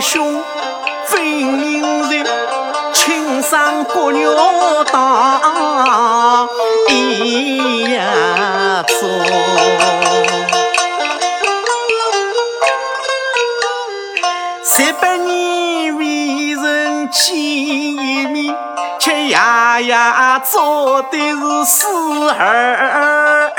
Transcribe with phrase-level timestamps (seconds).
[0.00, 0.42] 兄
[1.04, 2.24] 分明日，
[2.92, 6.48] 青山国鸟当
[6.88, 8.98] 一呀中。
[14.62, 18.56] 三百年未曾见一面，
[18.98, 19.36] 却夜
[19.82, 19.94] 夜
[20.50, 21.86] 做的是死
[22.30, 23.49] 儿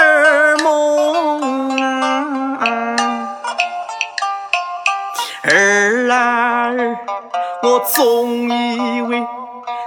[7.63, 9.19] 我总以为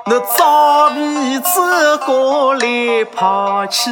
[0.07, 3.91] 你早比这个来抛弃，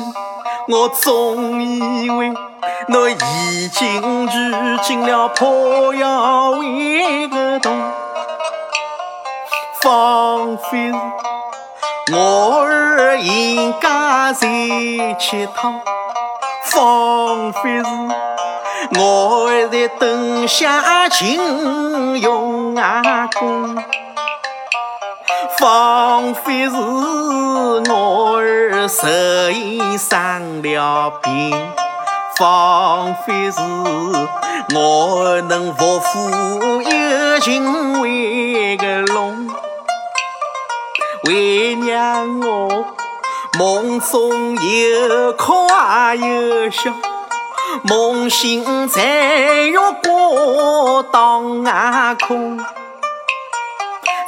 [0.68, 2.32] 我总以为。
[2.88, 7.80] 我已经住进了破窑为个洞，
[9.80, 10.92] 仿佛是
[12.12, 14.48] 我儿应该在
[15.18, 15.72] 乞讨，
[16.64, 17.84] 仿佛是
[18.98, 23.76] 我儿在等下请用阿公，
[25.58, 31.70] 仿佛是我儿实已生了病。
[32.38, 33.60] 仿佛是
[34.74, 39.48] 我能伏虎有情为个龙，
[41.24, 42.84] 为娘我
[43.58, 45.52] 梦中又哭
[46.16, 46.90] 又笑，
[47.82, 52.58] 梦醒在月光当空，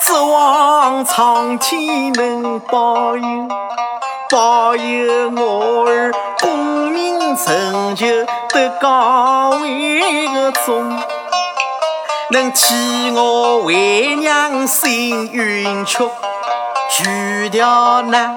[0.00, 3.48] 指望苍天能保佑，
[4.30, 7.14] 保佑我儿功名。
[7.36, 8.06] 成就
[8.50, 10.88] 得高位个中，
[12.30, 18.36] 能替我为娘心冤屈，除掉那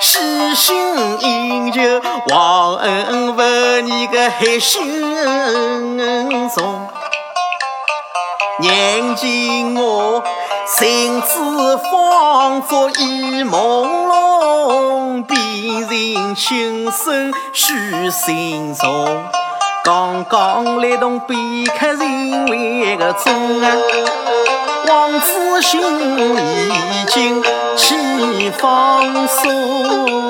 [0.00, 1.80] 喜新厌旧、
[2.28, 3.42] 忘恩负
[3.86, 5.98] 义个黑心
[6.48, 6.88] 虫。
[8.60, 10.22] 眼见我
[10.66, 19.06] 心子仿佛已朦胧，变成心声许心重。
[19.84, 21.36] 刚刚来动别
[21.78, 23.70] 克人为个忠啊，
[24.90, 27.40] 王子心已经
[27.76, 30.29] 起放松。